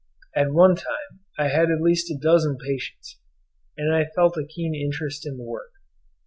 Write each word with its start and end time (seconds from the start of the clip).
At 0.35 0.51
one 0.51 0.75
time 0.77 1.19
I 1.37 1.49
had 1.49 1.69
at 1.69 1.79
least 1.79 2.09
a 2.09 2.17
dozen 2.19 2.57
patients, 2.57 3.19
and 3.77 3.93
I 3.93 4.05
felt 4.15 4.35
a 4.35 4.43
keen 4.47 4.73
interest 4.73 5.27
in 5.27 5.37
the 5.37 5.43
work. 5.43 5.73